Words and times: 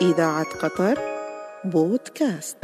إذاعة 0.00 0.46
قطر 0.62 0.98
بودكاست. 1.64 2.56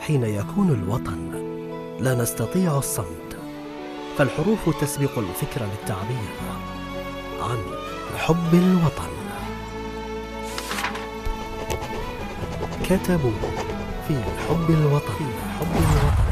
حين 0.00 0.24
يكون 0.24 0.70
الوطن 0.70 1.30
لا 2.00 2.14
نستطيع 2.14 2.78
الصمت 2.78 3.36
فالحروف 4.18 4.80
تسبق 4.80 5.18
الفكر 5.18 5.60
للتعبير 5.64 6.30
عن 7.40 7.58
حب 8.16 8.54
الوطن. 8.54 9.10
كتبوا 12.84 13.30
في 14.08 14.14
حب 14.48 14.70
الوطن. 14.70 15.24
حب 15.60 15.76
الوطن 15.76 16.29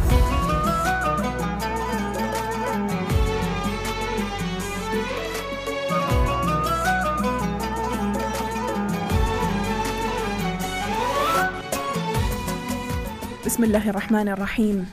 بسم 13.48 13.64
الله 13.64 13.90
الرحمن 13.90 14.28
الرحيم. 14.28 14.86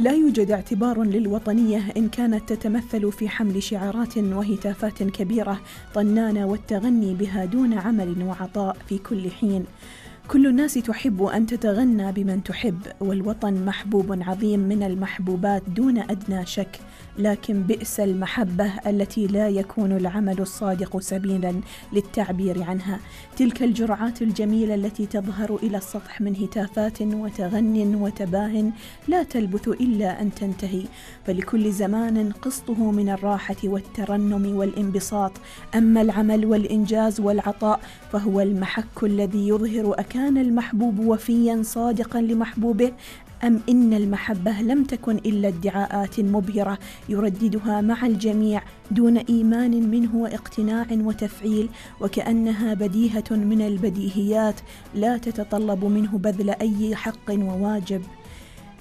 لا 0.00 0.12
يوجد 0.12 0.50
اعتبار 0.50 1.02
للوطنية 1.02 1.82
إن 1.96 2.08
كانت 2.08 2.52
تتمثل 2.52 3.12
في 3.12 3.28
حمل 3.28 3.62
شعارات 3.62 4.18
وهتافات 4.18 5.02
كبيرة 5.02 5.60
طنانة 5.94 6.46
والتغني 6.46 7.14
بها 7.14 7.44
دون 7.44 7.74
عمل 7.74 8.22
وعطاء 8.22 8.76
في 8.88 8.98
كل 8.98 9.30
حين. 9.30 9.64
كل 10.28 10.46
الناس 10.46 10.74
تحب 10.74 11.22
أن 11.22 11.46
تتغنى 11.46 12.12
بمن 12.12 12.44
تحب 12.44 12.78
والوطن 13.00 13.64
محبوب 13.64 14.22
عظيم 14.22 14.60
من 14.60 14.82
المحبوبات 14.82 15.62
دون 15.76 15.98
أدنى 15.98 16.46
شك. 16.46 16.80
لكن 17.18 17.62
بئس 17.62 18.00
المحبة 18.00 18.72
التي 18.86 19.26
لا 19.26 19.48
يكون 19.48 19.92
العمل 19.92 20.40
الصادق 20.40 21.00
سبيلا 21.00 21.54
للتعبير 21.92 22.62
عنها. 22.62 23.00
تلك 23.36 23.62
الجرعات 23.62 24.22
الجميلة 24.22 24.74
التي 24.74 25.06
تظهر 25.06 25.56
إلى 25.62 25.76
السطح 25.76 26.20
من 26.20 26.36
هتافات 26.36 27.02
وتغن 27.02 27.94
وتباه 27.94 28.72
لا 29.08 29.22
تلبث 29.22 29.68
إلا 29.68 30.22
أن 30.22 30.34
تنتهي. 30.34 30.84
فلكل 31.26 31.72
زمان 31.72 32.32
قسطه 32.32 32.90
من 32.90 33.08
الراحة 33.08 33.56
والترنم 33.64 34.56
والانبساط. 34.56 35.32
أما 35.74 36.00
العمل 36.00 36.46
والإنجاز 36.46 37.20
والعطاء 37.20 37.80
فهو 38.12 38.40
المحك 38.40 39.02
الذي 39.02 39.48
يظهر 39.48 40.00
أكان 40.00 40.38
المحبوب 40.38 40.98
وفيا 40.98 41.62
صادقا 41.62 42.20
لمحبوبه. 42.20 42.92
أم 43.44 43.60
إن 43.68 43.94
المحبة 43.94 44.60
لم 44.60 44.84
تكن 44.84 45.16
إلا 45.16 45.48
ادعاءات 45.48 46.20
مبهرة 46.20 46.78
يرددها 47.08 47.80
مع 47.80 48.06
الجميع 48.06 48.62
دون 48.90 49.16
إيمان 49.16 49.90
منه 49.90 50.16
واقتناع 50.16 50.86
وتفعيل 50.92 51.68
وكأنها 52.00 52.74
بديهة 52.74 53.30
من 53.30 53.62
البديهيات 53.66 54.60
لا 54.94 55.16
تتطلب 55.18 55.84
منه 55.84 56.18
بذل 56.18 56.50
أي 56.50 56.96
حق 56.96 57.30
وواجب. 57.30 58.02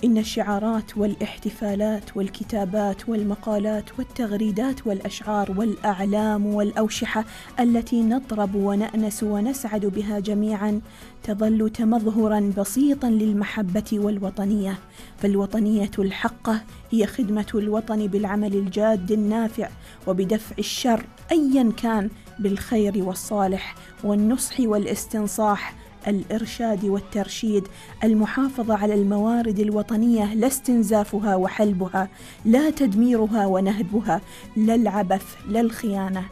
إن 0.04 0.18
الشعارات 0.18 0.98
والاحتفالات 0.98 2.18
والكتابات 2.18 3.10
والمقالات 3.10 4.00
والتغريدات 4.00 4.88
والأشعار 4.88 5.54
والأعلام 5.58 6.46
والأوشحة 6.46 7.26
التي 7.60 8.04
نطرب 8.04 8.56
ونأنس 8.56 9.24
ونسعد 9.24 9.86
بها 9.86 10.20
جميعا 10.20 10.82
تظل 11.24 11.70
تمظهرا 11.70 12.54
بسيطا 12.58 13.10
للمحبة 13.10 13.84
والوطنية. 13.94 14.80
فالوطنية 15.18 15.92
الحقة 16.00 16.62
هي 16.92 17.08
خدمة 17.08 17.48
الوطن 17.56 18.08
بالعمل 18.08 18.56
الجاد 18.56 19.12
النافع 19.12 19.70
وبدفع 20.08 20.56
الشر 20.60 21.06
أيا 21.32 21.72
كان 21.78 22.10
بالخير 22.40 23.04
والصالح 23.04 23.76
والنصح 24.04 24.60
والاستنصاح 24.60 25.74
الإرشاد 26.08 26.86
والترشيد. 26.86 27.68
المحافظة 28.04 28.76
على 28.76 28.94
الموارد 28.94 29.60
الوطنية 29.60 30.34
لا 30.34 30.48
استنزافها 30.48 31.36
وحلبها 31.36 32.10
لا 32.46 32.70
تدميرها 32.70 33.46
ونهبها 33.46 34.22
لا 34.56 34.76
العبث 34.76 35.36
لا 35.50 35.60
الخيانة. 35.60 36.24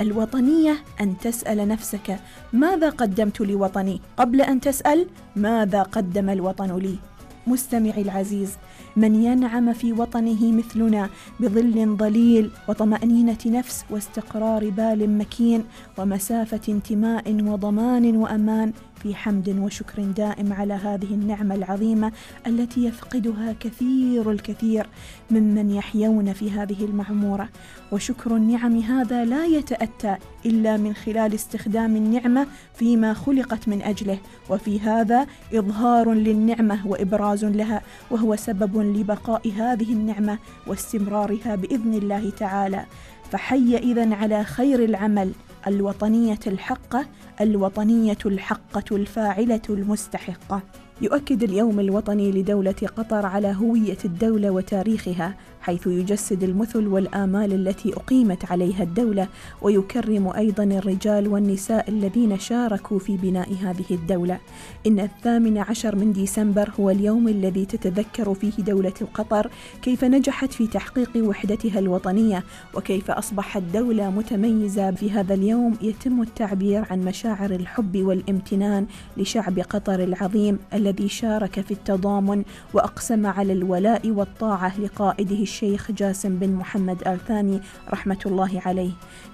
الوطنية 0.00 0.76
أن 1.00 1.18
تسأل 1.18 1.68
نفسك 1.68 2.20
ماذا 2.52 2.90
قدمت 2.90 3.40
لوطني؟ 3.40 4.00
قبل 4.16 4.40
أن 4.40 4.60
تسأل 4.60 5.06
ماذا 5.36 5.82
قدم 5.82 6.30
الوطن 6.30 6.78
لي؟ 6.78 6.98
مستمعي 7.46 8.02
العزيز 8.02 8.56
من 8.96 9.24
ينعم 9.24 9.72
في 9.72 9.92
وطنه 9.92 10.52
مثلنا 10.52 11.10
بظل 11.40 11.96
ظليل 11.96 12.50
وطمأنينة 12.68 13.38
نفس 13.46 13.84
واستقرار 13.90 14.70
بال 14.70 15.18
مكين 15.18 15.64
ومسافة 15.98 16.60
انتماء 16.68 17.44
وضمان 17.44 18.16
وأمان 18.16 18.72
في 19.02 19.14
حمد 19.14 19.48
وشكر 19.58 20.02
دائم 20.02 20.52
على 20.52 20.74
هذه 20.74 21.14
النعمة 21.14 21.54
العظيمة 21.54 22.12
التي 22.46 22.84
يفقدها 22.84 23.54
كثير 23.60 24.30
الكثير 24.30 24.86
ممن 25.30 25.70
يحيون 25.70 26.32
في 26.32 26.50
هذه 26.50 26.84
المعمورة. 26.84 27.48
وشكر 27.92 28.36
النعم 28.36 28.78
هذا 28.78 29.24
لا 29.24 29.46
يتأتى 29.46 30.16
إلا 30.46 30.76
من 30.76 30.94
خلال 30.94 31.34
استخدام 31.34 31.96
النعمة 31.96 32.46
فيما 32.74 33.14
خلقت 33.14 33.68
من 33.68 33.82
أجله 33.82 34.18
وفي 34.50 34.80
هذا 34.80 35.26
إظهار 35.54 36.12
للنعمة 36.12 36.86
وإبراز 36.86 37.44
لها 37.44 37.82
وهو 38.10 38.36
سبب 38.36 38.78
لبقاء 38.96 39.52
هذه 39.52 39.92
النعمة 39.92 40.38
واستمرارها 40.66 41.54
بإذن 41.54 41.94
الله 41.94 42.30
تعالى. 42.30 42.84
فحي 43.30 43.76
اذا 43.76 44.14
على 44.14 44.44
خير 44.44 44.84
العمل. 44.84 45.32
الوطنية 45.66 46.38
الحقة 46.46 47.06
الوطنية 47.40 48.18
الحقة 48.26 48.96
الفاعلة 48.96 49.60
المستحقة. 49.70 50.62
يؤكد 51.02 51.42
اليوم 51.42 51.80
الوطني 51.80 52.30
لدولة 52.30 52.74
قطر 52.96 53.26
على 53.26 53.56
هوية 53.60 53.98
الدولة 54.04 54.50
وتاريخها 54.50 55.34
حيث 55.60 55.86
يجسد 55.86 56.42
المثل 56.42 56.86
والآمال 56.86 57.52
التي 57.52 57.92
أقيمت 57.94 58.52
عليها 58.52 58.82
الدولة 58.82 59.28
ويكرم 59.62 60.28
أيضا 60.28 60.64
الرجال 60.64 61.28
والنساء 61.28 61.88
الذين 61.88 62.38
شاركوا 62.38 62.98
في 62.98 63.16
بناء 63.16 63.54
هذه 63.62 63.84
الدولة. 63.90 64.38
إن 64.86 65.00
الثامن 65.00 65.58
عشر 65.58 65.96
من 65.96 66.12
ديسمبر 66.12 66.70
هو 66.80 66.90
اليوم 66.90 67.28
الذي 67.28 67.64
تتذكر 67.64 68.34
فيه 68.34 68.62
دولة 68.62 68.94
قطر 69.14 69.50
كيف 69.82 70.04
نجحت 70.04 70.52
في 70.52 70.66
تحقيق 70.66 71.10
وحدتها 71.16 71.78
الوطنية 71.78 72.44
وكيف 72.74 73.10
أصبحت 73.10 73.62
دولة 73.74 74.10
متميزة. 74.10 74.90
في 74.90 75.10
هذا 75.10 75.34
اليوم 75.34 75.76
يتم 75.82 76.22
التعبير 76.22 76.84
عن 76.90 77.00
مشاعر 77.00 77.50
الحب 77.50 77.96
والامتنان 77.96 78.86
لشعب 79.16 79.58
قطر 79.58 80.04
العظيم 80.04 80.58
الذي 80.74 80.89
شارك 81.06 81.60
في 81.60 81.70
التضامن 81.70 82.42
وأقسم 82.74 83.26
على 83.26 83.52
الولاء 83.52 84.10
والطاعة 84.10 84.80
لقائده 84.80 85.42
الشيخ 85.42 85.90
جاسم 85.90 86.38
بن 86.38 86.52
محمد 86.52 87.08
آل 87.08 87.18
ثاني 87.28 87.60
رحمة 87.90 88.18
الله 88.26 88.62
عليه. 88.66 88.90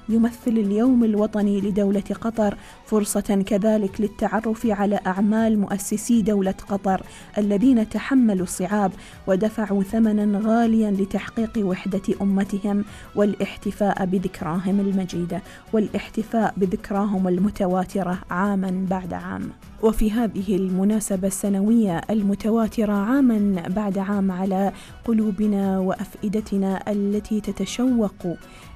يمثل 0.09 0.51
اليوم 0.51 1.05
الوطني 1.05 1.61
لدولة 1.61 2.05
قطر 2.21 2.57
فرصة 2.87 3.43
كذلك 3.47 4.01
للتعرف 4.01 4.67
على 4.67 5.01
أعمال 5.07 5.59
مؤسسي 5.59 6.23
دولة 6.23 6.55
قطر 6.69 7.03
الذين 7.39 7.89
تحملوا 7.89 8.43
الصعاب 8.43 8.93
ودفعوا 9.27 9.83
ثمنا 9.83 10.41
غاليا 10.45 10.91
لتحقيق 10.91 11.53
وحدة 11.59 12.03
أمتهم 12.23 12.85
والاحتفاء 13.15 14.05
بذكراهم 14.05 14.81
المجيدة 14.81 15.43
والاحتفاء 15.73 16.55
بذكراهم 16.57 17.29
المتواترة 17.29 18.19
عاما 18.31 18.87
بعد 18.91 19.13
عام. 19.13 19.51
وفي 19.87 20.11
هذه 20.11 20.57
المناسبة 20.57 21.29
السنوية 21.29 22.01
المتواترة 22.11 22.93
عاما 22.93 23.63
بعد 23.69 23.99
عام 23.99 24.33
على 24.33 24.73
قلوبنا 25.05 25.79
وأفئدتنا 25.79 26.93
التي 26.93 27.41
تتشوق 27.41 28.27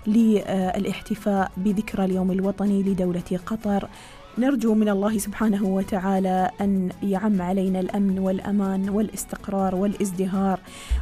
للاحتفاء 0.07 1.53
بذكرى 1.57 2.05
اليوم 2.05 2.31
الوطني 2.31 2.83
لدولة 2.83 3.41
قطر. 3.47 3.89
نرجو 4.39 4.75
من 4.75 4.89
الله 4.89 5.19
سبحانه 5.19 5.65
وتعالى 5.65 6.51
أن 6.61 6.89
يعم 7.03 7.43
علينا 7.43 7.81
الأمن 7.81 8.19
والأمان 8.19 8.89
والإستقرار 8.89 9.75
والازدهار 9.75 10.61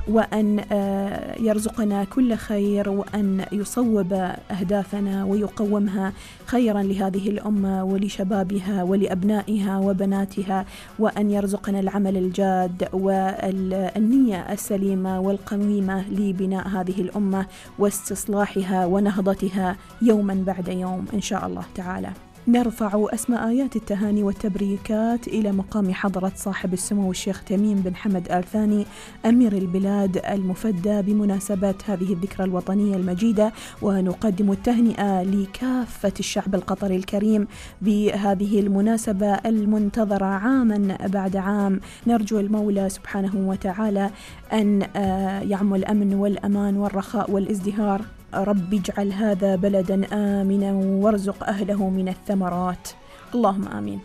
وأن 0.08 0.64
آه، 0.72 1.40
يرزقنا 1.40 2.04
كل 2.04 2.34
خير 2.34 2.88
وأن 2.88 3.44
يصوب 3.52 4.12
أهدافنا 4.50 5.24
ويقومها 5.24 6.12
خيرا 6.46 6.82
لهذه 6.82 7.28
الأمة 7.28 7.84
ولشبابها 7.84 8.82
ولأبنائها 8.82 9.78
وبناتها 9.78 10.64
وأن 10.98 11.30
يرزقنا 11.30 11.80
العمل 11.80 12.16
الجاد 12.16 12.88
والنية 12.92 14.52
السليمة 14.52 15.20
والقويمة 15.20 16.08
لبناء 16.08 16.68
هذه 16.68 17.00
الأمة 17.00 17.46
واستصلاحها 17.78 18.86
ونهضتها 18.86 19.76
يوما 20.02 20.44
بعد 20.46 20.68
يوم 20.68 21.04
إن 21.14 21.20
شاء 21.20 21.46
الله 21.46 21.64
تعالى. 21.74 22.27
نرفع 22.48 23.06
أسماء 23.14 23.48
آيات 23.48 23.76
التهاني 23.76 24.22
والتبريكات 24.22 25.28
إلى 25.28 25.52
مقام 25.52 25.94
حضرة 25.94 26.32
صاحب 26.36 26.72
السمو 26.72 27.10
الشيخ 27.10 27.44
تميم 27.44 27.80
بن 27.80 27.96
حمد 27.96 28.32
آل 28.32 28.44
ثاني 28.44 28.86
أمير 29.26 29.52
البلاد 29.52 30.16
المفدى 30.16 31.02
بمناسبة 31.02 31.74
هذه 31.86 32.12
الذكرى 32.12 32.44
الوطنية 32.44 32.96
المجيدة. 32.96 33.52
ونقدم 33.82 34.52
التهنئة 34.52 35.22
لكافة 35.22 36.12
الشعب 36.20 36.54
القطري 36.54 36.96
الكريم 36.96 37.46
بهذه 37.82 38.60
المناسبة 38.60 39.34
المنتظرة 39.34 40.26
عاما 40.26 40.98
بعد 41.06 41.36
عام. 41.36 41.80
نرجو 42.06 42.40
المولى 42.40 42.88
سبحانه 42.88 43.48
وتعالى 43.48 44.10
أن 44.52 44.82
آه، 44.96 45.40
يعم 45.40 45.74
الأمن 45.74 46.14
والأمان 46.14 46.76
والرخاء 46.76 47.30
والازدهار. 47.30 48.17
رب 48.34 48.74
اجعل 48.74 49.12
هذا 49.12 49.56
بلدا 49.56 50.06
آمنا 50.12 50.72
وارزق 50.72 51.44
أهله 51.44 51.88
من 51.88 52.08
الثمرات. 52.08 52.88
اللهم 53.34 53.68
آمين. 53.68 54.00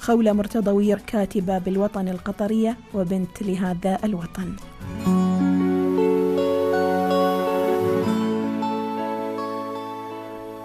خولة 0.00 0.32
مرتضوير 0.32 0.98
كاتبة 1.06 1.58
بالوطن 1.58 2.08
القطرية 2.08 2.76
وبنت 2.94 3.42
لهذا 3.42 3.98
الوطن. 4.04 4.56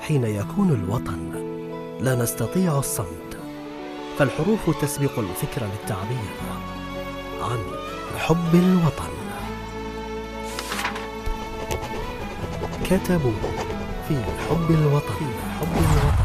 حين 0.02 0.24
يكون 0.24 0.70
الوطن 0.72 1.32
لا 2.02 2.16
نستطيع 2.16 2.80
الصمت 2.80 3.38
فالحروف 4.18 4.82
تسبق 4.82 5.20
الفكر 5.20 5.62
للتعبير 5.66 6.34
عن 7.42 7.60
حب 8.18 8.54
الوطن. 8.54 9.23
كتبوا 12.98 13.32
في 14.08 14.16
حب 14.50 14.72
الوطن. 14.72 15.26
حب 15.60 15.78
الوطن. 15.78 16.23